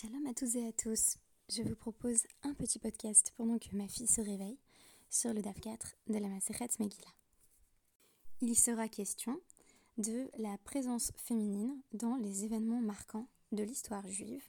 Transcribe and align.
Shalom 0.00 0.24
à 0.24 0.32
tous 0.32 0.56
et 0.56 0.66
à 0.66 0.72
tous. 0.72 1.18
Je 1.50 1.62
vous 1.62 1.74
propose 1.74 2.22
un 2.42 2.54
petit 2.54 2.78
podcast 2.78 3.34
pendant 3.36 3.58
que 3.58 3.76
ma 3.76 3.86
fille 3.86 4.06
se 4.06 4.22
réveille 4.22 4.56
sur 5.10 5.34
le 5.34 5.42
DAF 5.42 5.60
4 5.60 5.94
de 6.08 6.16
la 6.16 6.28
Maseret 6.28 6.70
Megillah. 6.78 7.12
Il 8.40 8.56
sera 8.56 8.88
question 8.88 9.38
de 9.98 10.30
la 10.38 10.56
présence 10.64 11.12
féminine 11.16 11.76
dans 11.92 12.16
les 12.16 12.44
événements 12.46 12.80
marquants 12.80 13.26
de 13.52 13.62
l'histoire 13.62 14.08
juive, 14.08 14.42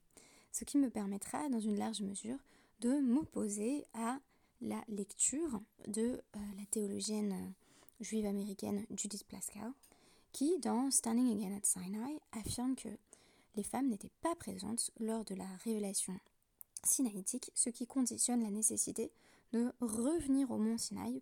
ce 0.54 0.64
qui 0.64 0.78
me 0.78 0.90
permettra, 0.90 1.50
dans 1.50 1.60
une 1.60 1.78
large 1.78 2.02
mesure, 2.02 2.38
de 2.80 3.02
m'opposer 3.02 3.84
à 3.94 4.20
la 4.62 4.82
lecture 4.88 5.60
de 5.86 6.02
euh, 6.02 6.40
la 6.58 6.66
théologienne 6.68 7.34
euh, 7.34 8.04
juive 8.06 8.26
américaine 8.26 8.86
Judith 8.96 9.26
Plaskow, 9.26 9.74
qui, 10.32 10.58
dans 10.60 10.90
Standing 10.92 11.36
Again 11.36 11.58
at 11.58 11.66
Sinai, 11.66 12.22
affirme 12.32 12.74
que 12.76 12.88
les 13.56 13.64
femmes 13.64 13.90
n'étaient 13.90 14.12
pas 14.22 14.36
présentes 14.36 14.92
lors 15.00 15.26
de 15.26 15.36
la 15.36 15.48
révélation 15.64 16.18
sinaïtique, 16.84 17.52
ce 17.54 17.70
qui 17.70 17.86
conditionne 17.86 18.44
la 18.44 18.50
nécessité 18.50 19.12
de 19.54 19.72
revenir 19.82 20.52
au 20.52 20.58
mont 20.58 20.78
Sinaï 20.78 21.22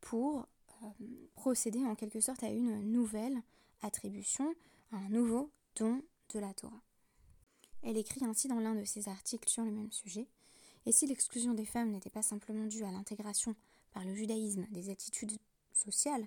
pour 0.00 0.46
euh, 0.82 0.86
procéder 1.34 1.84
en 1.84 1.94
quelque 1.94 2.20
sorte 2.20 2.42
à 2.42 2.50
une 2.50 2.92
nouvelle 2.92 3.42
attribution, 3.82 4.54
à 4.92 4.96
un 4.96 5.08
nouveau 5.08 5.50
don 5.76 6.02
de 6.32 6.38
la 6.38 6.52
Torah. 6.54 6.82
Elle 7.82 7.96
écrit 7.96 8.24
ainsi 8.24 8.48
dans 8.48 8.60
l'un 8.60 8.74
de 8.74 8.84
ses 8.84 9.08
articles 9.08 9.48
sur 9.48 9.64
le 9.64 9.70
même 9.70 9.92
sujet, 9.92 10.26
et 10.86 10.92
si 10.92 11.06
l'exclusion 11.06 11.54
des 11.54 11.64
femmes 11.64 11.90
n'était 11.90 12.10
pas 12.10 12.22
simplement 12.22 12.66
due 12.66 12.84
à 12.84 12.90
l'intégration 12.90 13.54
par 13.92 14.04
le 14.04 14.14
judaïsme 14.14 14.66
des 14.70 14.90
attitudes 14.90 15.38
sociales 15.72 16.26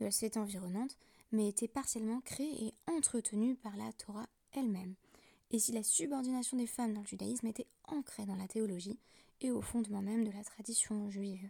de 0.00 0.04
la 0.04 0.10
société 0.10 0.38
environnante, 0.38 0.96
mais 1.32 1.48
était 1.48 1.68
partiellement 1.68 2.20
créée 2.20 2.66
et 2.66 2.74
entretenue 2.86 3.56
par 3.56 3.76
la 3.76 3.92
Torah 3.94 4.28
elle-même, 4.52 4.94
et 5.50 5.58
si 5.58 5.72
la 5.72 5.82
subordination 5.82 6.56
des 6.56 6.66
femmes 6.66 6.94
dans 6.94 7.02
le 7.02 7.06
judaïsme 7.06 7.46
était 7.46 7.68
ancrée 7.84 8.26
dans 8.26 8.36
la 8.36 8.48
théologie 8.48 8.98
et 9.40 9.50
au 9.50 9.60
fondement 9.60 10.02
même 10.02 10.24
de 10.24 10.30
la 10.30 10.42
tradition 10.42 11.10
juive. 11.10 11.48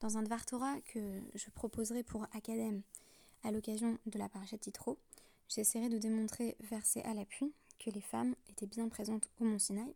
Dans 0.00 0.18
un 0.18 0.22
Dvar 0.22 0.44
Torah 0.44 0.80
que 0.82 1.22
je 1.34 1.50
proposerai 1.50 2.02
pour 2.02 2.24
Academ 2.34 2.82
à 3.42 3.50
l'occasion 3.50 3.98
de 4.06 4.18
la 4.18 4.28
parachat 4.28 4.58
Titro, 4.58 4.98
j'essaierai 5.48 5.88
de 5.88 5.98
démontrer 5.98 6.56
verset 6.60 7.02
à 7.02 7.14
l'appui 7.14 7.52
que 7.78 7.90
les 7.90 8.00
femmes 8.00 8.34
étaient 8.48 8.66
bien 8.66 8.88
présentes 8.88 9.28
au 9.40 9.44
Mont 9.44 9.58
Sinaï, 9.58 9.94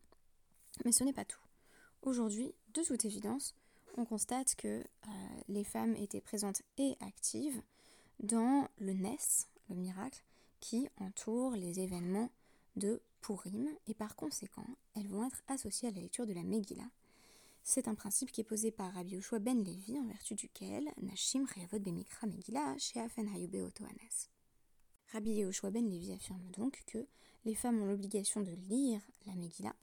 mais 0.84 0.92
ce 0.92 1.04
n'est 1.04 1.12
pas 1.12 1.24
tout. 1.24 1.40
Aujourd'hui, 2.02 2.54
de 2.74 2.82
toute 2.82 3.04
évidence, 3.04 3.54
on 3.96 4.04
constate 4.04 4.54
que 4.54 4.68
euh, 4.68 5.10
les 5.48 5.64
femmes 5.64 5.94
étaient 5.96 6.20
présentes 6.20 6.62
et 6.78 6.96
actives 7.00 7.60
dans 8.20 8.68
le 8.78 8.92
Nes, 8.92 9.48
le 9.68 9.74
miracle, 9.74 10.22
qui 10.60 10.88
entourent 10.96 11.56
les 11.56 11.80
événements 11.80 12.30
de 12.76 13.02
Purim 13.20 13.68
et 13.86 13.94
par 13.94 14.16
conséquent, 14.16 14.66
elles 14.94 15.08
vont 15.08 15.26
être 15.26 15.42
associées 15.48 15.88
à 15.88 15.92
la 15.92 16.00
lecture 16.00 16.26
de 16.26 16.32
la 16.32 16.42
Megillah. 16.42 16.90
C'est 17.62 17.88
un 17.88 17.94
principe 17.94 18.32
qui 18.32 18.40
est 18.40 18.44
posé 18.44 18.70
par 18.70 18.92
Rabbi 18.94 19.14
Yoshua 19.14 19.38
ben 19.38 19.62
Levi 19.62 19.98
en 19.98 20.06
vertu 20.06 20.34
duquel 20.34 20.90
Nashim 21.02 21.44
Reyavot 21.54 21.78
Bemikra 21.78 22.26
Megillah 22.26 22.78
Sheafen 22.78 23.28
Hayube 23.28 23.56
Otoanes. 23.56 24.28
Rabbi 25.12 25.32
Yoshua 25.32 25.70
ben 25.70 25.88
Levi 25.88 26.12
affirme 26.12 26.50
donc 26.52 26.82
que 26.86 27.06
les 27.44 27.54
femmes 27.54 27.82
ont 27.82 27.86
l'obligation 27.86 28.40
de 28.40 28.52
lire 28.68 29.00
la 29.26 29.34
Megillah 29.34 29.74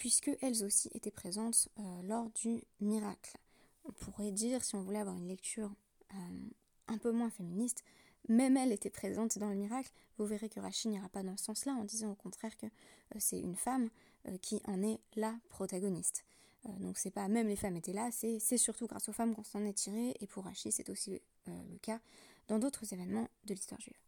puisque 0.00 0.30
elles 0.40 0.64
aussi 0.64 0.90
étaient 0.94 1.10
présentes 1.10 1.68
euh, 1.78 2.02
lors 2.04 2.30
du 2.30 2.64
miracle. 2.80 3.36
On 3.84 3.92
pourrait 3.92 4.32
dire, 4.32 4.64
si 4.64 4.74
on 4.74 4.80
voulait 4.80 4.98
avoir 4.98 5.14
une 5.14 5.28
lecture 5.28 5.70
euh, 6.14 6.48
un 6.88 6.96
peu 6.96 7.12
moins 7.12 7.28
féministe, 7.28 7.84
même 8.30 8.56
elle 8.56 8.72
était 8.72 8.90
présente 8.90 9.38
dans 9.38 9.48
le 9.48 9.56
miracle, 9.56 9.90
vous 10.16 10.24
verrez 10.24 10.48
que 10.48 10.60
Rachid 10.60 10.90
n'ira 10.90 11.08
pas 11.08 11.22
dans 11.22 11.36
ce 11.36 11.44
sens-là 11.44 11.72
en 11.72 11.84
disant 11.84 12.12
au 12.12 12.14
contraire 12.14 12.56
que 12.56 12.66
euh, 12.66 13.18
c'est 13.18 13.40
une 13.40 13.56
femme 13.56 13.90
euh, 14.28 14.38
qui 14.38 14.62
en 14.66 14.82
est 14.82 15.00
la 15.16 15.34
protagoniste. 15.48 16.24
Euh, 16.66 16.78
donc 16.78 16.98
c'est 16.98 17.10
pas 17.10 17.26
même 17.28 17.48
les 17.48 17.56
femmes 17.56 17.76
étaient 17.76 17.92
là, 17.92 18.10
c'est 18.12 18.38
surtout 18.58 18.86
grâce 18.86 19.08
aux 19.08 19.12
femmes 19.12 19.34
qu'on 19.34 19.44
s'en 19.44 19.64
est 19.64 19.72
tiré, 19.72 20.14
et 20.20 20.26
pour 20.26 20.44
Rachid 20.44 20.72
c'est 20.72 20.88
aussi 20.90 21.20
le 21.46 21.78
cas 21.78 22.00
dans 22.48 22.58
d'autres 22.58 22.92
événements 22.92 23.28
de 23.44 23.54
l'histoire 23.54 23.80
juive. 23.80 23.98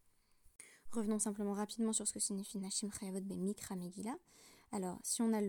Revenons 0.93 1.19
simplement 1.19 1.55
rapidement 1.55 1.93
sur 1.93 2.07
ce 2.07 2.13
que 2.13 2.21
signifie 2.21 2.59
Nashim 2.59 2.91
Chayavot 2.93 3.23
Ben 3.23 3.41
Mikra 3.41 3.77
Megillah. 3.77 4.17
Alors, 4.73 4.99
si 5.03 5.21
on 5.23 5.33
a 5.33 5.41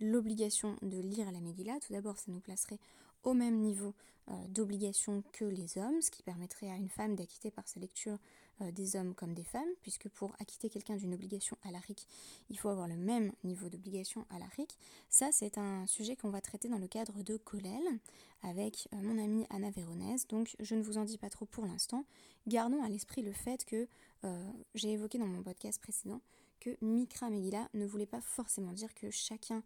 l'obligation 0.00 0.76
de 0.82 0.98
lire 0.98 1.30
la 1.30 1.40
Megillah, 1.40 1.78
tout 1.80 1.92
d'abord, 1.92 2.18
ça 2.18 2.32
nous 2.32 2.40
placerait 2.40 2.78
au 3.26 3.34
même 3.34 3.58
niveau 3.58 3.92
euh, 4.28 4.32
d'obligation 4.48 5.22
que 5.32 5.44
les 5.44 5.78
hommes, 5.78 6.00
ce 6.00 6.10
qui 6.10 6.22
permettrait 6.22 6.70
à 6.70 6.76
une 6.76 6.88
femme 6.88 7.14
d'acquitter 7.14 7.50
par 7.50 7.68
sa 7.68 7.80
lecture 7.80 8.18
euh, 8.60 8.70
des 8.70 8.96
hommes 8.96 9.14
comme 9.14 9.34
des 9.34 9.44
femmes, 9.44 9.68
puisque 9.82 10.08
pour 10.08 10.32
acquitter 10.40 10.70
quelqu'un 10.70 10.96
d'une 10.96 11.12
obligation 11.12 11.58
à 11.62 11.70
l'ARIC, 11.70 12.06
il 12.50 12.58
faut 12.58 12.68
avoir 12.68 12.88
le 12.88 12.96
même 12.96 13.32
niveau 13.44 13.68
d'obligation 13.68 14.24
à 14.30 14.38
l'ARIC. 14.38 14.76
Ça, 15.10 15.30
c'est 15.32 15.58
un 15.58 15.86
sujet 15.86 16.16
qu'on 16.16 16.30
va 16.30 16.40
traiter 16.40 16.68
dans 16.68 16.78
le 16.78 16.86
cadre 16.86 17.22
de 17.22 17.36
Colel 17.36 17.82
avec 18.42 18.88
euh, 18.92 18.96
mon 19.02 19.22
amie 19.22 19.46
Anna 19.50 19.70
Véronèse, 19.70 20.26
donc 20.28 20.56
je 20.60 20.74
ne 20.74 20.82
vous 20.82 20.98
en 20.98 21.04
dis 21.04 21.18
pas 21.18 21.30
trop 21.30 21.46
pour 21.46 21.66
l'instant. 21.66 22.04
Gardons 22.46 22.82
à 22.82 22.88
l'esprit 22.88 23.22
le 23.22 23.32
fait 23.32 23.64
que 23.64 23.86
j'ai 24.74 24.90
évoqué 24.90 25.18
dans 25.18 25.26
mon 25.26 25.40
podcast 25.40 25.80
précédent 25.80 26.20
que 26.58 26.70
Mikra 26.80 27.30
Megillah 27.30 27.68
ne 27.74 27.86
voulait 27.86 28.06
pas 28.06 28.20
forcément 28.20 28.72
dire 28.72 28.92
que 28.94 29.08
chacun 29.08 29.62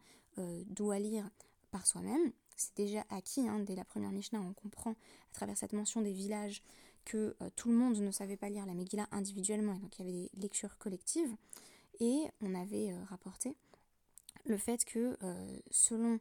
doit 0.67 0.99
lire 0.99 1.31
par 1.71 1.87
soi-même, 1.87 2.33
c'est 2.61 2.77
déjà 2.77 3.05
acquis. 3.09 3.49
Hein, 3.49 3.61
dès 3.61 3.75
la 3.75 3.85
première 3.85 4.13
Mishnah, 4.13 4.41
on 4.41 4.53
comprend 4.53 4.93
à 4.93 5.35
travers 5.35 5.57
cette 5.57 5.73
mention 5.73 6.03
des 6.03 6.13
villages 6.13 6.63
que 7.05 7.35
euh, 7.41 7.51
tout 7.57 7.71
le 7.71 7.75
monde 7.75 7.97
ne 7.97 8.11
savait 8.11 8.37
pas 8.37 8.51
lire 8.51 8.67
la 8.67 8.75
Megillah 8.75 9.09
individuellement, 9.11 9.75
et 9.75 9.79
donc 9.79 9.99
il 9.99 10.07
y 10.07 10.09
avait 10.09 10.29
des 10.29 10.41
lectures 10.41 10.77
collectives. 10.79 11.35
Et 12.01 12.25
on 12.41 12.55
avait 12.55 12.93
euh, 12.93 13.05
rapporté 13.05 13.57
le 14.45 14.57
fait 14.57 14.85
que 14.85 15.17
euh, 15.23 15.59
selon 15.71 16.21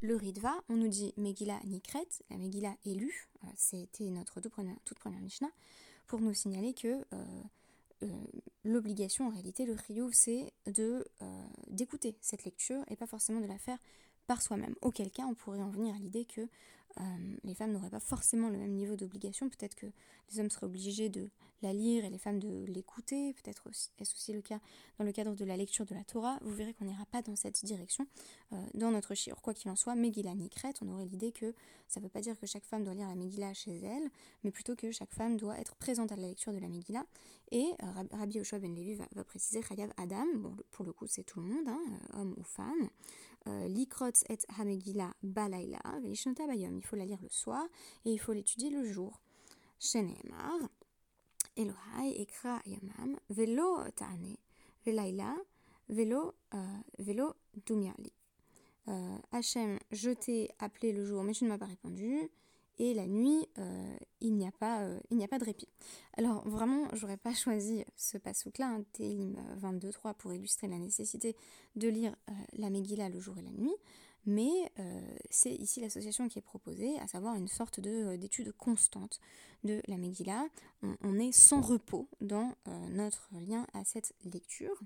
le 0.00 0.14
Ritva, 0.14 0.54
on 0.68 0.76
nous 0.76 0.88
dit 0.88 1.14
Megillah 1.16 1.60
Nikret, 1.64 2.06
la 2.30 2.36
Megillah 2.36 2.76
est 2.84 2.94
lue, 2.94 3.28
c'était 3.56 4.10
notre 4.10 4.40
toute 4.40 4.52
première, 4.52 4.76
toute 4.84 4.98
première 4.98 5.20
Mishnah, 5.20 5.50
pour 6.06 6.20
nous 6.20 6.34
signaler 6.34 6.74
que 6.74 7.04
l'obligation 8.62 9.26
en 9.26 9.30
réalité, 9.30 9.64
le 9.64 9.72
Riyuv, 9.72 10.12
c'est 10.12 10.52
d'écouter 11.68 12.14
cette 12.20 12.44
lecture 12.44 12.84
et 12.88 12.96
pas 12.96 13.06
forcément 13.06 13.40
de 13.40 13.46
la 13.46 13.58
faire 13.58 13.78
par 14.26 14.42
soi-même. 14.42 14.74
Auquel 14.82 15.10
cas, 15.10 15.24
on 15.24 15.34
pourrait 15.34 15.62
en 15.62 15.70
venir 15.70 15.94
à 15.94 15.98
l'idée 15.98 16.24
que 16.24 16.48
euh, 17.00 17.36
les 17.44 17.54
femmes 17.54 17.72
n'auraient 17.72 17.90
pas 17.90 18.00
forcément 18.00 18.48
le 18.48 18.58
même 18.58 18.72
niveau 18.72 18.96
d'obligation. 18.96 19.48
Peut-être 19.48 19.74
que 19.74 19.86
les 20.30 20.40
hommes 20.40 20.50
seraient 20.50 20.66
obligés 20.66 21.08
de 21.08 21.28
la 21.62 21.72
lire 21.72 22.04
et 22.04 22.10
les 22.10 22.18
femmes 22.18 22.38
de 22.38 22.64
l'écouter. 22.66 23.34
Peut-être 23.34 23.68
est-ce 23.68 24.14
aussi 24.14 24.32
le 24.32 24.40
cas 24.40 24.60
dans 24.98 25.04
le 25.04 25.12
cadre 25.12 25.34
de 25.34 25.44
la 25.44 25.56
lecture 25.56 25.84
de 25.84 25.94
la 25.94 26.04
Torah? 26.04 26.38
Vous 26.42 26.52
verrez 26.52 26.72
qu'on 26.72 26.86
n'ira 26.86 27.04
pas 27.06 27.22
dans 27.22 27.36
cette 27.36 27.64
direction 27.64 28.06
euh, 28.52 28.62
dans 28.74 28.90
notre 28.90 29.14
shiur. 29.14 29.40
Quoi 29.42 29.52
qu'il 29.52 29.70
en 29.70 29.76
soit, 29.76 29.94
Megillah 29.94 30.34
Nikret, 30.34 30.72
on 30.80 30.88
aurait 30.88 31.04
l'idée 31.04 31.32
que 31.32 31.54
ça 31.86 32.00
ne 32.00 32.04
veut 32.04 32.10
pas 32.10 32.20
dire 32.20 32.38
que 32.38 32.46
chaque 32.46 32.64
femme 32.64 32.84
doit 32.84 32.94
lire 32.94 33.08
la 33.08 33.14
Megillah 33.14 33.52
chez 33.52 33.76
elle, 33.76 34.10
mais 34.42 34.50
plutôt 34.50 34.74
que 34.74 34.90
chaque 34.90 35.12
femme 35.12 35.36
doit 35.36 35.58
être 35.58 35.76
présente 35.76 36.12
à 36.12 36.16
la 36.16 36.28
lecture 36.28 36.52
de 36.52 36.58
la 36.58 36.68
Megillah. 36.68 37.04
Et 37.52 37.66
euh, 37.82 38.02
Rabbi 38.12 38.38
Yoshua 38.38 38.58
Ben 38.58 38.74
Levi 38.74 38.94
va, 38.94 39.24
préciser 39.24 39.62
Chayav 39.62 39.92
Adam, 39.98 40.26
pour 40.72 40.84
le 40.84 40.92
coup 40.92 41.06
c'est 41.06 41.24
tout 41.24 41.40
le 41.40 41.46
monde, 41.46 41.68
hein, 41.68 41.80
homme 42.14 42.34
ou 42.38 42.42
femme, 42.42 42.88
Likrotz 43.46 44.24
et 44.28 44.38
Hamegila 44.58 45.12
Balaila, 45.22 45.80
Bayom. 46.02 46.76
Il 46.78 46.84
faut 46.84 46.96
la 46.96 47.04
lire 47.04 47.20
le 47.22 47.28
soir 47.28 47.64
et 48.04 48.12
il 48.12 48.18
faut 48.18 48.32
l'étudier 48.32 48.70
le 48.70 48.84
jour. 48.84 49.20
Shenemar, 49.78 50.58
Elohai, 51.56 52.20
Ekra 52.20 52.60
Yamam, 52.66 53.18
Velo 53.30 53.78
Tane, 53.94 54.36
Velaila, 54.84 55.34
Velo, 55.88 56.34
euh, 56.54 56.78
Velo 56.98 57.34
Dumiali. 57.66 58.12
Euh, 58.88 59.18
Hachem, 59.32 59.78
je 59.90 60.10
t'ai 60.10 60.50
appelé 60.58 60.92
le 60.92 61.04
jour, 61.04 61.22
mais 61.22 61.32
tu 61.32 61.44
ne 61.44 61.48
m'as 61.48 61.58
pas 61.58 61.66
répondu 61.66 62.30
et 62.78 62.94
la 62.94 63.06
nuit, 63.06 63.46
euh, 63.58 63.96
il 64.20 64.34
n'y 64.34 64.46
a, 64.46 64.52
pas, 64.52 64.82
euh, 64.82 64.98
a 65.22 65.28
pas 65.28 65.38
de 65.38 65.44
répit. 65.44 65.68
Alors 66.16 66.46
vraiment, 66.48 66.88
j'aurais 66.92 67.16
pas 67.16 67.32
choisi 67.32 67.84
ce 67.96 68.18
passouk-là, 68.18 68.66
hein, 68.68 68.84
Télim 68.92 69.36
22.3, 69.60 70.14
pour 70.14 70.32
illustrer 70.32 70.68
la 70.68 70.78
nécessité 70.78 71.36
de 71.74 71.88
lire 71.88 72.14
euh, 72.28 72.32
la 72.54 72.70
Megillah 72.70 73.08
le 73.08 73.18
jour 73.18 73.36
et 73.38 73.42
la 73.42 73.50
nuit, 73.50 73.74
mais 74.26 74.72
c'est 75.30 75.54
ici 75.54 75.80
l'association 75.80 76.28
qui 76.28 76.40
est 76.40 76.42
proposée, 76.42 76.98
à 76.98 77.06
savoir 77.06 77.36
une 77.36 77.46
sorte 77.46 77.78
d'étude 77.78 78.50
constante 78.50 79.20
de 79.62 79.80
la 79.86 79.98
Megillah. 79.98 80.46
On, 80.82 81.20
est 81.20 81.30
sans 81.30 81.60
repos 81.60 82.08
dans 82.20 82.52
notre 82.90 83.30
lien 83.34 83.68
à 83.72 83.84
cette 83.84 84.16
lecture. 84.24 84.82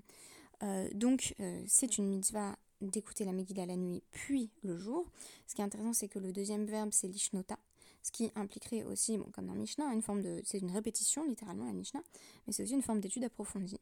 donc 0.93 1.33
c'est 1.65 1.97
une 1.97 2.07
mitzvah 2.07 2.55
d'écouter 2.81 3.25
la 3.25 3.31
Megillah 3.31 3.65
la 3.65 3.77
nuit 3.77 4.03
puis 4.11 4.51
le 4.63 4.77
jour. 4.77 5.07
Ce 5.47 5.55
qui 5.55 5.61
est 5.61 5.65
intéressant, 5.65 5.93
c'est 5.93 6.07
que 6.07 6.19
le 6.19 6.31
deuxième 6.31 6.65
verbe, 6.65 6.89
c'est 6.91 7.07
l'ishnota, 7.07 7.57
ce 8.03 8.11
qui 8.11 8.31
impliquerait 8.35 8.83
aussi, 8.83 9.17
bon, 9.17 9.27
comme 9.31 9.47
dans 9.47 9.53
Mishnah, 9.53 9.93
une 9.93 10.01
forme 10.01 10.21
de, 10.21 10.41
c'est 10.43 10.59
une 10.59 10.71
répétition 10.71 11.23
littéralement 11.23 11.65
la 11.65 11.73
Mishnah, 11.73 12.01
mais 12.45 12.53
c'est 12.53 12.63
aussi 12.63 12.73
une 12.73 12.81
forme 12.81 12.99
d'étude 12.99 13.23
approfondie, 13.23 13.79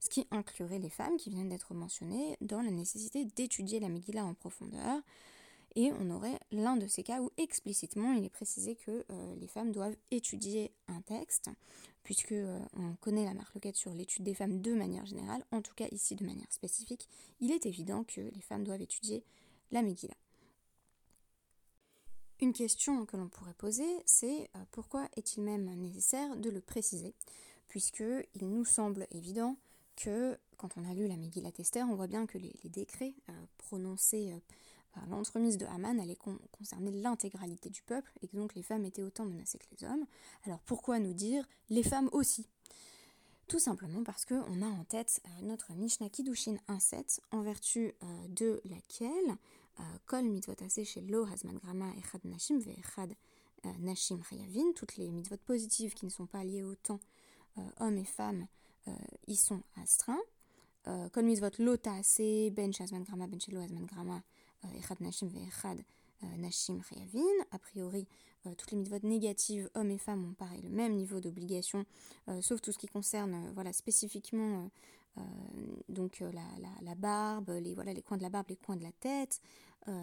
ce 0.00 0.08
qui 0.08 0.26
inclurait 0.30 0.78
les 0.78 0.90
femmes 0.90 1.16
qui 1.16 1.30
viennent 1.30 1.48
d'être 1.48 1.74
mentionnées 1.74 2.36
dans 2.40 2.62
la 2.62 2.70
nécessité 2.70 3.24
d'étudier 3.24 3.80
la 3.80 3.88
Megillah 3.88 4.24
en 4.24 4.34
profondeur, 4.34 5.00
et 5.74 5.90
on 5.98 6.10
aurait 6.10 6.38
l'un 6.50 6.76
de 6.76 6.86
ces 6.86 7.02
cas 7.02 7.22
où 7.22 7.30
explicitement 7.38 8.12
il 8.12 8.24
est 8.24 8.30
précisé 8.30 8.74
que 8.74 9.06
euh, 9.10 9.34
les 9.36 9.46
femmes 9.46 9.72
doivent 9.72 9.96
étudier 10.10 10.70
un 10.88 11.00
texte 11.00 11.48
puisque 12.02 12.34
on 12.76 12.94
connaît 13.00 13.24
la 13.24 13.34
marque 13.34 13.58
sur 13.74 13.94
l'étude 13.94 14.24
des 14.24 14.34
femmes 14.34 14.60
de 14.60 14.74
manière 14.74 15.06
générale, 15.06 15.44
en 15.52 15.62
tout 15.62 15.74
cas 15.74 15.86
ici 15.92 16.16
de 16.16 16.24
manière 16.24 16.50
spécifique, 16.50 17.08
il 17.40 17.52
est 17.52 17.66
évident 17.66 18.04
que 18.04 18.20
les 18.20 18.40
femmes 18.40 18.64
doivent 18.64 18.82
étudier 18.82 19.22
la 19.70 19.82
Megillah. 19.82 20.21
Une 22.42 22.52
question 22.52 23.06
que 23.06 23.16
l'on 23.16 23.28
pourrait 23.28 23.54
poser, 23.54 23.86
c'est 24.04 24.50
pourquoi 24.72 25.08
est-il 25.16 25.44
même 25.44 25.72
nécessaire 25.76 26.36
de 26.36 26.50
le 26.50 26.60
préciser, 26.60 27.14
puisque 27.68 28.02
il 28.34 28.48
nous 28.48 28.64
semble 28.64 29.06
évident 29.12 29.56
que 29.94 30.36
quand 30.56 30.76
on 30.76 30.84
a 30.90 30.92
lu 30.92 31.06
la 31.06 31.16
Megillah 31.16 31.52
Esther, 31.56 31.86
on 31.88 31.94
voit 31.94 32.08
bien 32.08 32.26
que 32.26 32.38
les, 32.38 32.52
décrets 32.64 33.14
prononcés 33.58 34.34
l'entremise 35.08 35.56
de 35.56 35.66
Haman 35.66 36.00
allait 36.00 36.18
concerner 36.50 36.90
l'intégralité 36.90 37.70
du 37.70 37.82
peuple 37.82 38.10
et 38.22 38.26
que 38.26 38.36
donc 38.36 38.56
les 38.56 38.64
femmes 38.64 38.84
étaient 38.84 39.02
autant 39.02 39.24
menacées 39.24 39.58
que 39.58 39.66
les 39.78 39.86
hommes. 39.86 40.04
Alors 40.44 40.58
pourquoi 40.66 40.98
nous 40.98 41.14
dire 41.14 41.46
les 41.70 41.84
femmes 41.84 42.08
aussi? 42.10 42.48
Tout 43.46 43.58
simplement 43.58 44.02
parce 44.02 44.24
qu'on 44.24 44.62
a 44.62 44.66
en 44.66 44.84
tête 44.84 45.20
euh, 45.26 45.42
notre 45.42 45.72
Mishnah 45.74 46.08
Kiddushin 46.08 46.56
1.7 46.68 47.20
en 47.32 47.42
vertu 47.42 47.92
euh, 48.02 48.28
de 48.28 48.62
laquelle 48.64 49.10
euh, 49.30 49.34
Kol 50.06 50.24
mitzvot 50.24 50.62
chez 50.68 51.00
lo 51.02 51.24
hazman 51.26 51.58
grama 51.58 51.92
echad 51.96 52.24
nashim 52.24 52.58
ve'echad 52.60 53.14
nashim 53.80 54.22
chayavin, 54.22 54.72
toutes 54.74 54.96
les 54.96 55.10
mitzvot 55.10 55.38
positives 55.44 55.94
qui 55.94 56.06
ne 56.06 56.10
sont 56.10 56.26
pas 56.26 56.44
liées 56.44 56.62
au 56.62 56.74
temps 56.74 57.00
hommes 57.80 57.98
et 57.98 58.04
femmes 58.04 58.46
y 59.26 59.36
sont 59.36 59.62
astreints. 59.80 60.22
Kol 60.84 61.24
mitzvot 61.24 61.58
lo 61.58 61.76
ben 62.50 62.72
shazman 62.72 63.04
grama 63.04 63.26
ben 63.26 63.40
shelo 63.40 63.60
hazman 63.60 63.86
grama 63.86 64.22
Echad 64.76 65.00
Nashim 65.00 65.28
Echad 65.48 65.84
Nashim 66.38 66.82
Chayavin. 66.82 67.44
A 67.50 67.58
priori, 67.58 68.06
euh, 68.46 68.54
toutes 68.56 68.72
les 68.72 68.76
mitzvot 68.76 68.98
négatives, 69.02 69.68
hommes 69.74 69.90
et 69.90 69.98
femmes, 69.98 70.24
ont 70.24 70.34
pareil 70.34 70.62
le 70.62 70.68
même 70.68 70.94
niveau 70.94 71.20
d'obligation, 71.20 71.84
euh, 72.28 72.40
sauf 72.42 72.60
tout 72.60 72.72
ce 72.72 72.78
qui 72.78 72.88
concerne 72.88 73.34
euh, 73.34 73.52
voilà, 73.54 73.72
spécifiquement 73.72 74.70
donc 75.88 76.20
la, 76.20 76.42
la, 76.82 76.94
barbe, 76.94 77.50
les, 77.50 77.74
voilà, 77.74 77.92
les 77.92 78.02
coins 78.02 78.16
de 78.16 78.22
la 78.22 78.30
barbe, 78.30 78.46
les 78.48 78.56
coins 78.56 78.76
de 78.76 78.82
la 78.82 78.92
tête, 78.92 79.40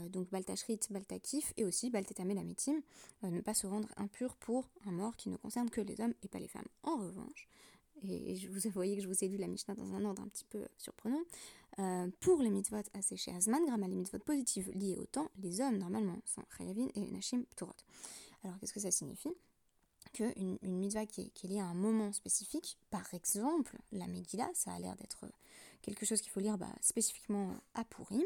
donc 0.09 0.29
Baltachrit, 0.29 0.79
Baltakif, 0.91 1.53
et 1.57 1.65
aussi 1.65 1.89
Baltetame 1.89 2.33
Lametim, 2.33 2.81
ne 3.23 3.41
pas 3.41 3.53
se 3.53 3.65
rendre 3.65 3.89
impur 3.97 4.35
pour 4.35 4.69
un 4.85 4.91
mort 4.91 5.15
qui 5.15 5.29
ne 5.29 5.37
concerne 5.37 5.69
que 5.69 5.81
les 5.81 5.99
hommes 6.01 6.13
et 6.21 6.27
pas 6.27 6.39
les 6.39 6.47
femmes. 6.47 6.67
En 6.83 6.97
revanche, 6.97 7.47
et, 8.03 8.35
je 8.35 8.49
vous 8.69 8.69
voyez 8.71 8.95
que 8.95 9.01
je 9.01 9.07
vous 9.07 9.23
ai 9.23 9.27
lu 9.27 9.37
la 9.37 9.47
Mishnah 9.47 9.75
dans 9.75 9.93
un 9.93 10.05
ordre 10.05 10.21
un 10.21 10.27
petit 10.27 10.45
peu 10.45 10.65
surprenant, 10.77 11.21
euh, 11.79 12.07
pour 12.19 12.41
les 12.41 12.49
mitzvot 12.49 12.77
asséchés 12.93 13.31
Azman, 13.31 13.63
grâce 13.65 13.79
les 13.79 13.95
mitzvot 13.95 14.19
positives 14.19 14.69
liées 14.71 14.97
au 14.97 15.05
temps, 15.05 15.29
les 15.41 15.61
hommes 15.61 15.77
normalement 15.77 16.19
sont 16.25 16.43
Chayavin 16.57 16.87
et 16.95 17.11
Nashim 17.11 17.43
Pturot. 17.55 17.73
Alors 18.43 18.59
qu'est-ce 18.59 18.73
que 18.73 18.79
ça 18.79 18.91
signifie? 18.91 19.33
Qu'une 20.13 20.57
une 20.63 20.79
mitzvah 20.79 21.05
qui 21.05 21.21
est, 21.21 21.29
qui 21.29 21.47
liée 21.47 21.59
à 21.59 21.65
un 21.65 21.73
moment 21.75 22.11
spécifique, 22.11 22.77
par 22.89 23.13
exemple 23.13 23.77
la 23.91 24.07
Megillah, 24.07 24.49
ça 24.53 24.71
a 24.71 24.79
l'air 24.79 24.95
d'être 24.95 25.25
quelque 25.81 26.05
chose 26.05 26.21
qu'il 26.21 26.31
faut 26.31 26.39
lire 26.39 26.57
bah, 26.57 26.73
spécifiquement 26.81 27.53
à 27.73 27.83
Purim, 27.85 28.23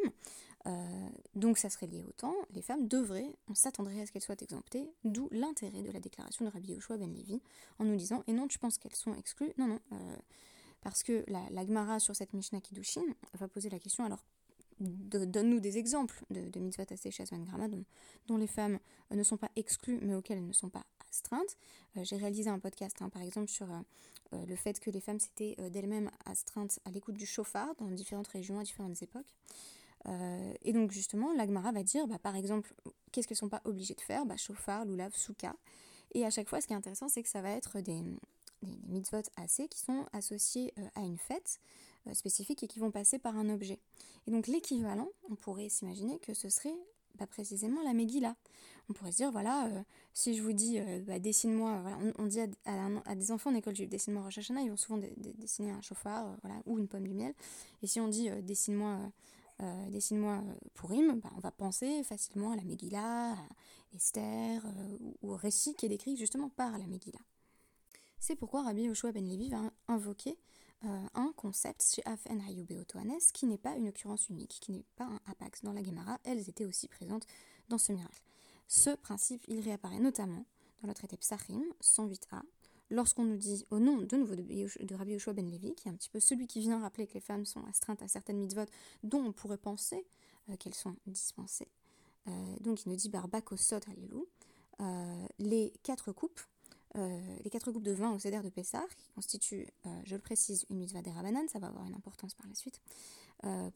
euh, 0.66 1.10
donc 1.36 1.58
ça 1.58 1.70
serait 1.70 1.88
lié 1.88 2.04
au 2.08 2.12
temps, 2.12 2.36
les 2.52 2.62
femmes 2.62 2.88
devraient, 2.88 3.36
on 3.50 3.56
s'attendrait 3.56 4.02
à 4.02 4.06
ce 4.06 4.12
qu'elles 4.12 4.22
soient 4.22 4.42
exemptées, 4.42 4.90
d'où 5.04 5.28
l'intérêt 5.32 5.82
de 5.82 5.92
la 5.92 6.00
déclaration 6.00 6.46
de 6.46 6.50
Rabbi 6.52 6.72
Yoshua 6.72 6.98
ben 6.98 7.14
Levi, 7.14 7.42
en 7.80 7.86
nous 7.86 7.98
disant, 7.98 8.24
et 8.28 8.34
non, 8.34 8.48
tu 8.48 8.60
penses 8.60 8.78
qu'elles 8.78 8.96
sont 8.96 9.14
exclues? 9.16 9.52
Non, 9.58 9.68
non, 9.68 9.80
euh, 9.92 10.18
parce 10.82 11.04
que 11.04 11.24
la, 11.28 11.44
la 11.52 11.66
Gemara 11.66 12.00
sur 12.00 12.16
cette 12.16 12.34
Mishnah 12.34 12.62
Kiddushin 12.62 13.04
va 13.34 13.48
poser 13.48 13.70
la 13.70 13.80
question, 13.80 14.06
alors 14.06 14.24
donne-nous 14.80 15.60
des 15.60 15.78
exemples 15.78 16.24
de, 16.30 16.50
de 16.50 16.60
mitzvot 16.60 16.84
Grama 17.46 17.68
dont, 17.68 17.86
dont 18.28 18.38
les 18.38 18.48
femmes 18.48 18.80
ne 19.12 19.24
sont 19.24 19.38
pas 19.38 19.52
exclues 19.56 20.00
mais 20.02 20.16
auxquelles 20.16 20.40
elles 20.40 20.48
ne 20.48 20.54
sont 20.54 20.70
pas 20.70 20.86
astreintes. 21.14 21.58
J'ai 22.02 22.18
réalisé 22.18 22.50
un 22.50 22.60
podcast 22.60 22.98
hein, 23.02 23.10
par 23.10 23.22
exemple 23.22 23.50
sur 23.50 23.68
le 24.32 24.56
fait 24.56 24.80
que 24.80 24.90
les 24.90 25.00
femmes 25.00 25.20
s'étaient 25.20 25.56
d'elles-mêmes 25.70 26.10
astreintes 26.26 26.80
à 26.86 26.92
l'écoute 26.92 27.16
du 27.16 27.28
chauffard 27.28 27.76
dans 27.76 27.86
différentes 27.86 28.28
régions 28.28 28.60
à 28.60 28.64
différentes 28.64 29.02
époques. 29.04 29.34
Euh, 30.08 30.54
et 30.64 30.74
donc 30.74 30.92
justement, 30.92 31.34
l'Agmara 31.34 31.72
va 31.72 31.84
dire, 31.84 32.08
bah, 32.08 32.20
par 32.20 32.36
exemple, 32.36 32.74
qu'est-ce 33.12 33.28
qu'elles 33.28 33.36
ne 33.36 33.40
sont 33.40 33.50
pas 33.50 33.62
obligées 33.66 33.96
de 33.96 34.02
faire? 34.02 34.26
Bah, 34.26 34.38
Chauffard, 34.38 34.86
loulav, 34.86 35.14
souka. 35.16 35.56
Et 36.14 36.26
à 36.26 36.30
chaque 36.30 36.50
fois, 36.50 36.62
ce 36.62 36.68
qui 36.68 36.74
est 36.74 36.76
intéressant, 36.76 37.08
c'est 37.08 37.24
que 37.24 37.30
ça 37.30 37.42
va 37.42 37.52
être 37.52 37.80
des, 37.80 38.02
mitzvot 38.88 39.22
assez 39.36 39.68
qui 39.68 39.80
sont 39.80 40.06
associés 40.14 40.74
euh, 40.78 40.88
à 40.96 41.02
une 41.02 41.18
fête 41.18 41.60
euh, 42.08 42.14
spécifique 42.14 42.64
et 42.64 42.68
qui 42.68 42.80
vont 42.80 42.92
passer 42.92 43.20
par 43.20 43.38
un 43.38 43.50
objet. 43.50 43.80
Et 44.28 44.32
donc 44.32 44.48
l'équivalent, 44.48 45.10
on 45.30 45.36
pourrait 45.36 45.70
s'imaginer 45.70 46.20
que 46.20 46.34
ce 46.34 46.50
serait 46.50 46.76
bah, 47.18 47.28
précisément 47.28 47.82
la 47.84 47.94
Megillah. 47.94 48.36
On 48.90 48.94
pourrait 48.94 49.12
se 49.12 49.18
dire, 49.18 49.32
voilà, 49.32 49.70
si 50.14 50.36
je 50.36 50.44
vous 50.44 50.52
dis, 50.52 50.78
bah, 51.08 51.18
dessine-moi, 51.18 51.80
voilà, 51.82 51.98
on, 52.18 52.26
dit 52.26 52.42
à, 52.66 53.16
des 53.16 53.32
enfants 53.32 53.50
en 53.50 53.56
école 53.56 53.74
dessine-moi 53.74 54.24
Rosh 54.24 54.40
Hashanah, 54.40 54.62
ils 54.62 54.70
vont 54.70 54.76
souvent 54.76 55.02
dessiner 55.38 55.72
un 55.72 55.82
chauffard 55.82 56.36
voilà, 56.42 56.62
ou 56.66 56.78
une 56.80 56.90
pomme 56.90 57.08
du 57.08 57.14
miel. 57.14 57.34
Et 57.82 57.88
si 57.88 58.02
on 58.02 58.10
dit, 58.10 58.30
dessine-moi 58.42 59.00
euh, 59.62 59.90
dessine-moi 59.90 60.42
euh, 60.46 60.54
Purim, 60.74 61.20
bah, 61.20 61.30
on 61.36 61.40
va 61.40 61.52
penser 61.52 62.04
facilement 62.04 62.52
à 62.52 62.56
la 62.56 62.64
Megillah, 62.64 63.34
à 63.34 63.96
Esther, 63.96 64.66
euh, 64.66 64.98
ou 65.22 65.32
au 65.32 65.36
récit 65.36 65.76
qui 65.76 65.86
est 65.86 65.90
décrit 65.90 66.18
justement 66.18 66.50
par 66.50 66.78
la 66.78 66.86
Megillah. 66.88 67.20
C'est 68.20 68.36
pourquoi 68.36 68.64
Rabbi 68.64 68.84
Yoshua 68.84 69.12
ben 69.12 69.28
Levi 69.28 69.50
va 69.50 69.62
invoquer 69.88 70.38
un 70.84 71.32
concept 71.38 71.84
chez 71.96 72.06
Afen 72.06 72.42
Hayubeotoanes 72.42 73.20
qui 73.34 73.46
n'est 73.46 73.58
pas 73.58 73.76
une 73.76 73.88
occurrence 73.88 74.28
unique, 74.30 74.58
qui 74.62 74.72
n'est 74.72 74.86
pas 74.96 75.06
un 75.06 75.20
apax 75.28 75.62
dans 75.64 75.74
la 75.74 75.84
Gemara, 75.84 76.20
elles 76.24 76.50
étaient 76.50 76.66
aussi 76.66 76.88
présentes 76.88 77.26
dans 77.70 77.78
ce 77.78 77.92
miracle. 77.94 78.22
Ce 78.68 78.90
principe, 78.90 79.44
il 79.48 79.60
réapparaît 79.62 80.00
notamment 80.00 80.46
dans 80.82 80.88
le 80.88 80.94
traité 80.94 81.16
Psachim 81.18 81.64
108a, 81.82 82.42
lorsqu'on 82.90 83.24
nous 83.24 83.38
dit 83.38 83.66
au 83.72 83.80
nom 83.80 83.98
de 83.98 84.16
nouveau 84.16 84.36
de, 84.36 84.96
Rabbi 84.96 85.14
Yoshua 85.14 85.34
ben 85.34 85.50
Levi, 85.50 85.74
qui 85.76 85.88
est 85.88 85.92
un 85.92 85.96
petit 85.96 86.10
peu 86.10 86.20
celui 86.20 86.48
qui 86.48 86.60
vient 86.60 86.80
rappeler 86.80 87.08
que 87.08 87.14
les 87.14 87.22
femmes 87.22 87.46
sont 87.46 87.64
astreintes 87.66 88.02
à 88.02 88.08
certaines 88.08 88.38
mitzvot 88.38 88.66
dont 89.04 89.24
on 89.24 89.32
pourrait 89.32 89.58
penser 89.58 90.06
euh, 90.50 90.58
qu'elles 90.58 90.76
sont 90.76 90.96
dispensées. 91.08 91.70
Euh, 92.28 92.32
donc 92.60 92.86
il 92.86 92.90
nous 92.90 92.96
dit 92.96 93.10
Barbakosot 93.10 93.80
euh, 94.82 95.28
les 95.40 95.74
quatre 95.84 96.12
coupes, 96.12 96.42
les 96.96 97.50
quatre 97.50 97.72
coupes 97.72 97.84
de 97.84 97.92
vin 97.92 98.12
au 98.12 98.20
céder 98.20 98.40
de 98.42 98.50
Pessah, 98.50 98.86
qui 98.98 99.10
constituent, 99.16 99.68
je 100.04 100.16
le 100.16 100.22
précise, 100.22 100.66
une 100.70 100.78
mitzvah 100.78 101.02
des 101.02 101.12
Rabanan, 101.12 101.48
ça 101.48 101.60
va 101.60 101.68
avoir 101.68 101.86
une 101.86 101.96
importance 101.96 102.34
par 102.36 102.48
la 102.48 102.56
suite. 102.56 102.82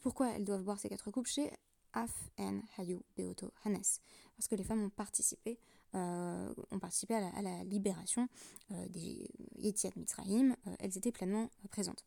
pourquoi 0.01 0.29
elles 0.31 0.45
doivent 0.45 0.63
boire 0.63 0.79
ces 0.79 0.89
quatre 0.89 1.09
coupes 1.11 1.27
chez 1.27 1.51
Af 1.93 2.11
en 2.37 2.59
Hayu 2.77 2.99
Beoto 3.15 3.51
Hanes? 3.65 3.99
Parce 4.35 4.47
que 4.47 4.55
les 4.55 4.63
femmes 4.63 4.83
ont 4.83 4.89
participé 4.89 5.57
euh, 5.95 6.53
à 6.73 7.41
la, 7.41 7.63
libération 7.63 8.27
euh, 8.71 8.87
des 8.89 9.29
Yetiat 9.57 9.91
Mitzrayim, 9.95 10.55
euh, 10.67 10.75
elles 10.79 10.97
étaient 10.97 11.11
pleinement 11.11 11.49
présentes. 11.69 12.05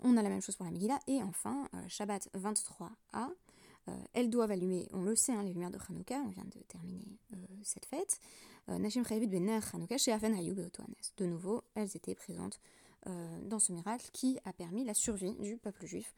on 0.00 0.16
a 0.16 0.22
la 0.22 0.30
même 0.30 0.40
chose 0.40 0.56
pour 0.56 0.64
la 0.64 0.72
Megillah, 0.72 0.98
et 1.06 1.22
enfin, 1.22 1.68
Shabbat 1.88 2.28
23a, 2.34 3.28
elles 4.12 4.30
doivent 4.30 4.50
allumer, 4.50 4.88
on 4.92 5.02
le 5.02 5.16
sait, 5.16 5.32
hein, 5.32 5.42
les 5.42 5.52
lumières 5.52 5.70
de 5.70 5.78
Hanouka, 5.88 6.16
on 6.24 6.28
vient 6.28 6.44
de 6.44 6.60
terminer 6.68 7.18
cette 7.62 7.86
fête. 7.86 8.20
Nashim 8.68 9.04
Chayavit 9.04 9.28
Bener 9.28 9.60
Hanouka 9.72 9.96
chez 9.98 10.12
Afen 10.12 10.34
De 10.34 11.26
nouveau, 11.26 11.62
elles 11.74 11.96
étaient 11.96 12.14
présentes 12.14 12.60
dans 13.06 13.58
ce 13.58 13.72
miracle 13.72 14.10
qui 14.12 14.38
a 14.44 14.52
permis 14.52 14.84
la 14.84 14.94
survie 14.94 15.34
du 15.34 15.56
peuple 15.56 15.86
juif, 15.86 16.14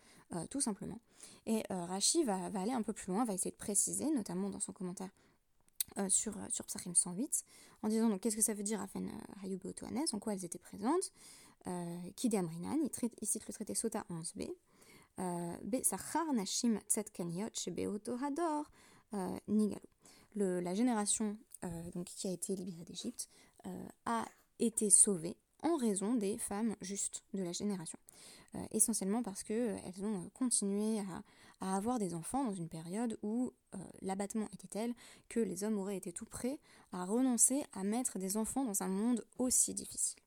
tout 0.50 0.60
simplement. 0.60 0.98
Et 1.46 1.62
Rashi 1.70 2.24
va, 2.24 2.46
aller 2.46 2.72
un 2.72 2.82
peu 2.82 2.92
plus 2.92 3.12
loin, 3.12 3.24
va 3.24 3.34
essayer 3.34 3.52
de 3.52 3.56
préciser, 3.56 4.10
notamment 4.10 4.50
dans 4.50 4.60
son 4.60 4.72
commentaire 4.72 5.10
euh, 5.98 6.08
sur, 6.08 6.36
euh, 6.36 6.46
sur 6.50 6.64
Psachim 6.66 6.94
108, 6.94 7.44
en 7.82 7.88
disant 7.88 8.16
qu'est-ce 8.18 8.36
que 8.36 8.42
ça 8.42 8.54
veut 8.54 8.62
dire 8.62 8.80
Afen 8.80 9.08
euh, 9.08 9.44
Hayub 9.44 9.64
Otoanes, 9.66 10.04
en 10.12 10.20
quoi 10.20 10.34
elles 10.34 10.44
étaient 10.44 10.58
présentes? 10.58 11.12
Kide 12.16 12.36
Amrinan, 12.36 12.78
il, 12.82 13.26
cite 13.26 13.46
le 13.46 13.52
traité 13.52 13.74
Sota 13.74 14.06
11b. 14.08 14.50
Hador 18.22 18.70
Nigalu. 19.48 19.80
La 20.34 20.74
génération 20.74 21.36
donc, 21.94 22.06
qui 22.06 22.28
a 22.28 22.30
été 22.30 22.54
libérée 22.56 22.84
d'Égypte 22.84 23.28
a 24.06 24.24
été 24.58 24.88
sauvée 24.90 25.36
en 25.62 25.76
raison 25.76 26.14
des 26.14 26.38
femmes 26.38 26.74
justes 26.80 27.22
de 27.34 27.42
la 27.42 27.52
génération. 27.52 27.98
essentiellement 28.70 29.22
parce 29.22 29.42
qu'elles 29.42 30.04
ont 30.04 30.30
continué 30.30 31.00
à, 31.00 31.22
à 31.60 31.76
avoir 31.76 31.98
des 31.98 32.14
enfants 32.14 32.44
dans 32.44 32.54
une 32.54 32.68
période 32.68 33.18
où 33.22 33.52
euh, 33.74 33.78
l'abattement 34.02 34.48
était 34.52 34.68
tel 34.68 34.94
que 35.28 35.40
les 35.40 35.62
hommes 35.64 35.78
auraient 35.78 35.96
été 35.96 36.12
tout 36.12 36.24
prêts 36.24 36.58
à 36.92 37.04
renoncer 37.04 37.62
à 37.72 37.84
mettre 37.84 38.18
des 38.18 38.36
enfants 38.36 38.64
dans 38.64 38.82
un 38.82 38.88
monde 38.88 39.24
aussi 39.38 39.74
difficile. 39.74 40.18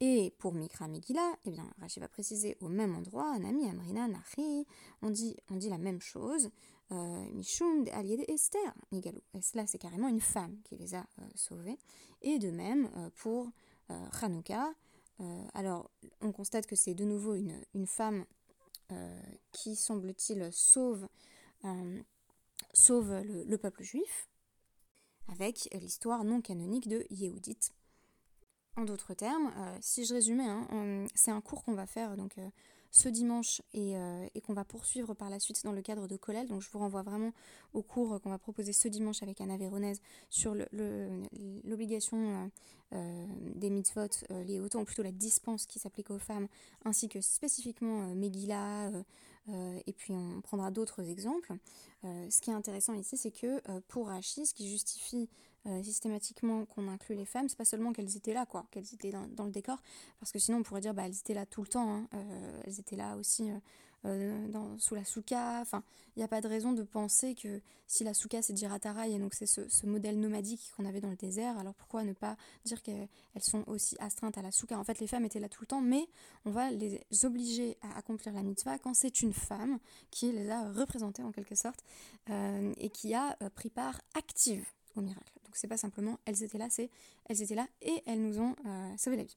Et 0.00 0.32
pour 0.38 0.54
Mikra 0.54 0.86
Megillah, 0.86 1.36
eh 1.44 1.50
bien, 1.50 1.68
Rachid 1.80 2.00
va 2.02 2.08
préciser 2.08 2.56
au 2.60 2.68
même 2.68 2.94
endroit, 2.94 3.32
Anami, 3.32 3.68
Amrina, 3.68 4.06
Nahi, 4.06 4.64
on 5.02 5.10
dit, 5.10 5.36
on 5.50 5.56
dit 5.56 5.68
la 5.68 5.78
même 5.78 6.00
chose, 6.00 6.50
euh, 6.92 7.24
Mishum, 7.32 7.84
de 7.84 8.30
Esther, 8.30 8.74
Nigalou. 8.92 9.20
Et 9.34 9.42
cela, 9.42 9.66
c'est 9.66 9.78
carrément 9.78 10.08
une 10.08 10.20
femme 10.20 10.56
qui 10.64 10.76
les 10.76 10.94
a 10.94 11.00
euh, 11.18 11.22
sauvés. 11.34 11.78
Et 12.22 12.38
de 12.38 12.50
même 12.50 12.88
pour 13.16 13.50
Hanouka. 14.22 14.72
alors, 15.54 15.90
on 16.20 16.32
constate 16.32 16.66
que 16.66 16.76
c'est 16.76 16.94
de 16.94 17.04
nouveau 17.04 17.34
une, 17.34 17.86
femme 17.86 18.24
euh, 18.90 19.20
qui, 19.52 19.76
semble-t-il, 19.76 20.50
sauve, 20.50 21.08
euh, 21.64 22.02
sauve 22.72 23.20
le, 23.22 23.56
peuple 23.56 23.82
juif, 23.82 24.28
avec 25.28 25.68
l'histoire 25.74 26.24
non 26.24 26.40
canonique 26.40 26.88
de 26.88 27.06
Yehudit. 27.10 27.72
En 28.78 28.84
d'autres 28.84 29.12
termes, 29.12 29.52
si 29.80 30.04
je 30.04 30.14
résumais, 30.14 30.46
hein, 30.46 31.04
c'est 31.16 31.32
un 31.32 31.40
cours 31.40 31.64
qu'on 31.64 31.74
va 31.74 31.84
faire 31.84 32.16
donc 32.16 32.36
ce 32.90 33.08
dimanche 33.08 33.62
euh, 33.74 34.26
et, 34.34 34.40
qu'on 34.40 34.54
va 34.54 34.64
poursuivre 34.64 35.14
par 35.14 35.30
la 35.30 35.38
suite 35.38 35.62
dans 35.64 35.72
le 35.72 35.82
cadre 35.82 36.08
de 36.08 36.16
Colel. 36.16 36.48
Donc 36.48 36.62
je 36.62 36.70
vous 36.70 36.78
renvoie 36.78 37.02
vraiment 37.02 37.32
au 37.74 37.82
cours 37.82 38.20
qu'on 38.20 38.30
va 38.30 38.38
proposer 38.38 38.72
ce 38.72 38.88
dimanche 38.88 39.22
avec 39.22 39.40
Anna 39.40 39.56
Véronèse 39.56 40.00
sur 40.30 40.54
l'obligation 41.64 42.18
euh, 42.18 42.46
euh, 42.94 43.26
des 43.54 43.70
mitzvot 43.70 44.08
liées 44.30 44.60
autant 44.60 44.80
ou 44.80 44.84
plutôt 44.84 45.02
la 45.02 45.12
dispense 45.12 45.66
qui 45.66 45.78
s'applique 45.78 46.10
aux 46.10 46.18
femmes, 46.18 46.48
ainsi 46.84 47.08
que 47.08 47.20
spécifiquement 47.20 48.14
Megillah, 48.14 48.90
et 49.86 49.92
puis 49.94 50.12
on 50.12 50.42
prendra 50.42 50.70
d'autres 50.70 51.08
exemples. 51.08 51.54
ce 52.02 52.40
qui 52.40 52.50
est 52.50 52.54
intéressant 52.54 52.92
ici, 52.94 53.16
c'est 53.16 53.30
que 53.30 53.60
pour 53.88 54.08
Rachid, 54.08 54.44
ce 54.44 54.52
qui 54.52 54.68
justifie 54.68 55.28
euh, 55.68 55.82
systématiquement 55.82 56.64
qu'on 56.64 56.88
inclut 56.88 57.14
les 57.14 57.26
femmes, 57.26 57.48
c'est 57.48 57.58
pas 57.58 57.64
seulement 57.64 57.92
qu'elles 57.92 58.16
étaient 58.16 58.32
là, 58.32 58.46
quoi, 58.46 58.66
qu'elles 58.70 58.94
étaient 58.94 59.10
dans, 59.10 59.44
le 59.44 59.50
décor, 59.50 59.76
parce 60.18 60.32
que 60.32 60.38
sinon 60.38 60.58
on 60.58 60.62
pourrait 60.62 60.80
dire 60.80 60.94
bah 60.94 61.02
elles 61.04 61.18
étaient 61.18 61.34
là 61.34 61.44
tout 61.44 61.60
le 61.60 61.66
temps, 61.66 61.92
hein. 61.92 62.08
euh, 62.14 62.60
elles 62.64 62.80
étaient 62.80 62.96
là 62.96 63.16
aussi 63.16 63.50
euh, 64.06 64.48
dans, 64.48 64.78
sous 64.78 64.94
la 64.94 65.04
souka, 65.04 65.60
enfin 65.60 65.82
il 66.16 66.20
n'y 66.20 66.24
a 66.24 66.28
pas 66.28 66.40
de 66.40 66.48
raison 66.48 66.72
de 66.72 66.84
penser 66.84 67.34
que 67.34 67.60
si 67.86 68.02
la 68.02 68.14
souka 68.14 68.40
c'est 68.40 68.56
Jiratara 68.56 69.08
et 69.08 69.18
donc 69.18 69.34
c'est 69.34 69.44
ce, 69.46 69.86
modèle 69.86 70.18
nomadique 70.18 70.72
qu'on 70.76 70.86
avait 70.86 71.00
dans 71.00 71.10
le 71.10 71.16
désert, 71.16 71.58
alors 71.58 71.74
pourquoi 71.74 72.02
ne 72.02 72.14
pas 72.14 72.36
dire 72.64 72.80
qu'elles 72.80 73.08
sont 73.40 73.64
aussi 73.66 73.94
astreintes 73.98 74.38
à 74.38 74.42
la 74.42 74.52
souka? 74.52 74.78
En 74.78 74.84
fait 74.84 75.00
les 75.00 75.06
femmes 75.06 75.26
étaient 75.26 75.40
là 75.40 75.50
tout 75.50 75.62
le 75.62 75.66
temps, 75.66 75.82
mais 75.82 76.08
on 76.46 76.50
va 76.50 76.70
les 76.70 77.04
obliger 77.24 77.76
à 77.82 77.98
accomplir 77.98 78.32
la 78.32 78.42
mitzvah 78.42 78.78
quand 78.78 78.94
c'est 78.94 79.20
une 79.20 79.34
femme 79.34 79.78
qui 80.10 80.32
les 80.32 80.48
a 80.48 80.70
représentées 80.72 81.24
en 81.24 81.32
quelque 81.32 81.56
sorte 81.56 81.84
et 82.28 82.90
qui 82.90 83.14
a 83.14 83.36
pris 83.54 83.70
part 83.70 84.00
active 84.14 84.64
au 84.96 85.00
miracle. 85.00 85.37
Donc 85.48 85.56
c'est 85.56 85.66
pas 85.66 85.78
simplement 85.78 86.18
elles 86.26 86.42
étaient 86.42 86.58
là, 86.58 86.68
c'est 86.68 86.90
elles 87.24 87.40
étaient 87.40 87.54
là 87.54 87.66
et 87.80 88.02
elles 88.04 88.20
nous 88.20 88.38
ont 88.38 88.54
euh, 88.66 88.96
sauvé 88.98 89.16
la 89.16 89.22
vie. 89.24 89.36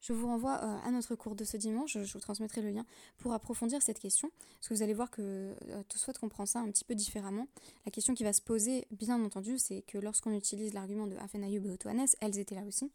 Je 0.00 0.12
vous 0.12 0.28
renvoie 0.28 0.60
euh, 0.62 0.78
à 0.86 0.90
notre 0.92 1.16
cours 1.16 1.34
de 1.34 1.44
ce 1.44 1.56
dimanche, 1.56 1.98
je, 1.98 2.12
vous 2.12 2.20
transmettrai 2.20 2.62
le 2.62 2.70
lien 2.70 2.86
pour 3.18 3.32
approfondir 3.32 3.82
cette 3.82 3.98
question, 3.98 4.30
parce 4.54 4.68
que 4.68 4.74
vous 4.74 4.82
allez 4.82 4.94
voir 4.94 5.10
que 5.10 5.20
euh, 5.20 5.82
tout 5.88 5.98
soit 5.98 6.16
comprend 6.16 6.46
ça 6.46 6.60
un 6.60 6.70
petit 6.70 6.84
peu 6.84 6.94
différemment. 6.94 7.48
La 7.84 7.90
question 7.90 8.14
qui 8.14 8.22
va 8.22 8.32
se 8.32 8.40
poser, 8.40 8.86
bien 8.92 9.22
entendu, 9.22 9.58
c'est 9.58 9.82
que 9.82 9.98
lorsqu'on 9.98 10.32
utilise 10.32 10.74
l'argument 10.74 11.08
de 11.08 11.16
Afenayub 11.16 11.66
et 11.66 11.70
Otoanes, 11.70 12.06
elles 12.20 12.38
étaient 12.38 12.54
là 12.54 12.62
aussi. 12.62 12.90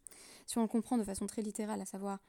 Si 0.48 0.58
on 0.58 0.62
le 0.62 0.70
comprend 0.70 0.98
de 0.98 1.04
façon 1.04 1.28
très 1.28 1.42
littérale, 1.42 1.82
à 1.82 1.86
savoir 1.86 2.20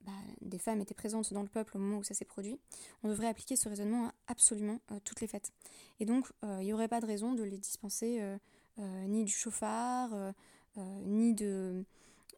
bah, 0.00 0.12
des 0.40 0.58
femmes 0.58 0.80
étaient 0.80 0.94
présentes 0.94 1.32
dans 1.34 1.42
le 1.42 1.48
peuple 1.48 1.76
au 1.76 1.80
moment 1.80 1.98
où 1.98 2.02
ça 2.02 2.14
s'est 2.14 2.24
produit, 2.24 2.58
on 3.02 3.08
devrait 3.08 3.28
appliquer 3.28 3.56
ce 3.56 3.68
raisonnement 3.68 4.08
à 4.08 4.14
absolument 4.26 4.80
toutes 5.04 5.20
les 5.20 5.28
fêtes. 5.28 5.52
Et 6.00 6.06
donc, 6.06 6.26
il 6.42 6.64
n'y 6.64 6.72
aurait 6.72 6.88
pas 6.88 7.00
de 7.00 7.06
raison 7.06 7.34
de 7.34 7.42
les 7.44 7.56
dispenser 7.56 8.20
ni 8.78 9.24
du 9.24 9.32
chauffard, 9.32 10.12
euh, 10.14 10.32
euh, 10.78 11.00
ni 11.04 11.34
de... 11.34 11.84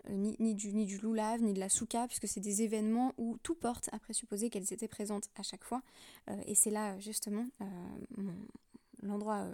Ni, 0.08 0.54
du, 0.54 0.72
ni 0.72 0.86
du 0.86 0.98
loulave, 0.98 1.42
ni 1.42 1.52
de 1.52 1.58
la 1.58 1.68
souka, 1.68 2.06
puisque 2.06 2.28
c'est 2.28 2.38
des 2.38 2.62
événements 2.62 3.12
où 3.18 3.38
tout 3.42 3.56
porte 3.56 3.88
à 3.90 3.98
présupposer 3.98 4.50
qu'elles 4.50 4.72
étaient 4.72 4.86
présentes 4.86 5.28
à 5.34 5.42
chaque 5.42 5.64
fois. 5.64 5.82
et 6.46 6.54
c'est 6.54 6.70
là, 6.70 6.96
justement, 7.00 7.44
l'endroit, 9.02 9.48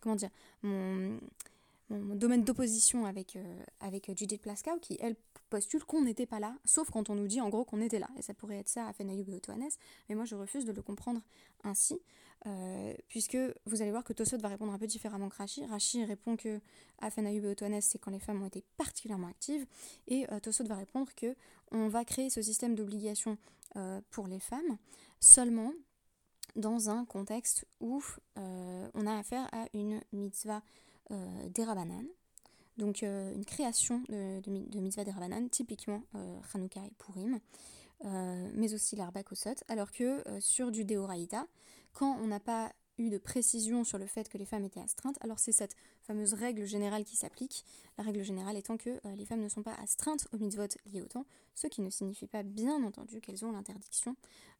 comment 0.00 0.16
dire, 0.16 0.28
mon, 0.60 1.18
mon 1.88 2.14
domaine 2.14 2.44
d'opposition 2.44 3.06
avec, 3.06 3.38
avec 3.80 4.14
Judith 4.14 4.42
Plaskow, 4.42 4.78
qui, 4.82 4.98
elle, 5.00 5.16
postule 5.54 5.84
qu'on 5.84 6.02
n'était 6.02 6.26
pas 6.26 6.40
là, 6.40 6.56
sauf 6.64 6.90
quand 6.90 7.10
on 7.10 7.14
nous 7.14 7.28
dit 7.28 7.40
en 7.40 7.48
gros 7.48 7.64
qu'on 7.64 7.80
était 7.80 8.00
là. 8.00 8.08
Et 8.18 8.22
ça 8.22 8.34
pourrait 8.34 8.58
être 8.58 8.68
ça 8.68 8.88
à 8.88 8.92
Fenayub 8.92 9.28
et 9.28 9.36
Otoanes, 9.36 9.70
mais 10.08 10.16
moi 10.16 10.24
je 10.24 10.34
refuse 10.34 10.64
de 10.64 10.72
le 10.72 10.82
comprendre 10.82 11.20
ainsi, 11.62 12.00
euh, 12.46 12.94
puisque 13.08 13.38
vous 13.66 13.82
allez 13.82 13.90
voir 13.90 14.04
que 14.04 14.12
Tosot 14.12 14.38
va 14.38 14.48
répondre 14.48 14.72
un 14.72 14.78
peu 14.78 14.86
différemment 14.86 15.28
que 15.28 15.36
Rashi. 15.36 15.64
Rashi 15.66 16.04
répond 16.04 16.36
que 16.36 16.60
et 17.02 17.46
Otoanes, 17.46 17.80
c'est 17.80 17.98
quand 17.98 18.10
les 18.10 18.18
femmes 18.18 18.42
ont 18.42 18.46
été 18.46 18.64
particulièrement 18.76 19.28
actives, 19.28 19.66
et 20.08 20.26
euh, 20.32 20.40
va 20.68 20.76
répondre 20.76 21.12
que 21.14 21.34
on 21.70 21.88
va 21.88 22.04
créer 22.04 22.30
ce 22.30 22.42
système 22.42 22.74
d'obligation 22.74 23.38
euh, 23.76 24.00
pour 24.10 24.26
les 24.28 24.40
femmes 24.40 24.78
seulement 25.20 25.72
dans 26.56 26.90
un 26.90 27.04
contexte 27.04 27.66
où 27.80 28.02
on 28.36 29.06
a 29.06 29.18
affaire 29.18 29.48
à 29.52 29.66
une 29.74 30.00
mitzvah 30.12 30.62
euh, 31.10 31.48
d'Erabanan, 31.48 32.06
donc 32.76 33.02
euh, 33.02 33.32
une 33.34 33.44
création 33.44 34.02
de, 34.08 34.40
de, 34.40 34.80
mitzvah 34.80 35.04
des 35.04 35.12
typiquement 35.50 36.02
euh, 36.14 36.38
Hanouka 36.54 36.80
et 36.80 36.92
Purim, 36.98 37.38
euh, 38.04 38.50
mais 38.54 38.74
aussi 38.74 38.96
l'Arbak 38.96 39.26
alors 39.68 39.92
que 39.92 40.22
sur 40.40 40.70
du 40.70 40.84
Deoraïta, 40.84 41.46
quand 41.94 42.18
on 42.20 42.26
n'a 42.26 42.40
pas 42.40 42.72
eu 42.98 43.10
de 43.10 43.18
précision 43.18 43.82
sur 43.82 43.98
le 43.98 44.06
fait 44.06 44.28
que 44.28 44.38
les 44.38 44.44
femmes 44.44 44.64
étaient 44.64 44.80
astreintes, 44.80 45.16
alors 45.20 45.38
c'est 45.38 45.52
cette 45.52 45.74
fameuse 46.02 46.34
règle 46.34 46.64
générale 46.64 47.04
qui 47.04 47.16
s'applique, 47.16 47.64
la 47.98 48.04
règle 48.04 48.22
générale 48.22 48.56
étant 48.56 48.76
que 48.76 49.00
les 49.16 49.24
femmes 49.24 49.40
ne 49.40 49.48
sont 49.48 49.62
pas 49.64 49.74
astreintes 49.74 50.28
au 50.32 50.38
mitzvot 50.38 50.68
liés 50.86 51.02
au 51.02 51.06
temps, 51.06 51.26
ce 51.54 51.66
qui 51.66 51.80
ne 51.80 51.90
signifie 51.90 52.28
pas 52.28 52.44
bien 52.44 52.84
entendu 52.84 53.20
qu'elles 53.20 53.44
ont 53.44 53.50
l'interdiction 53.50 54.14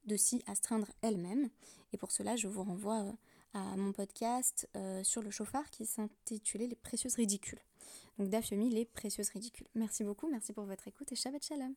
de 0.07 0.17
s'y 0.17 0.43
astreindre 0.47 0.89
elles-mêmes, 1.03 1.49
et 1.93 1.97
pour 1.97 2.11
cela 2.11 2.35
je 2.35 2.49
vous 2.49 2.65
renvoie 2.65 3.05
à 3.53 3.77
mon 3.77 3.93
podcast 3.93 4.69
sur 5.05 5.23
le 5.23 5.31
chauffard 5.31 5.71
qui 5.71 5.87
s'intitulait 5.87 6.67
Les 6.67 6.75
précieuses 6.75 7.15
ridicules. 7.15 7.61
Donc 8.19 8.31
Dafyomi, 8.31 8.69
les 8.69 8.85
précieuses 8.85 9.29
ridicules. 9.29 9.69
Merci 9.77 10.03
beaucoup, 10.03 10.29
merci 10.29 10.53
pour 10.53 10.65
votre 10.65 10.89
écoute 10.89 11.13
et 11.13 11.17
Shabbat 11.17 11.45
Shalom. 11.45 11.75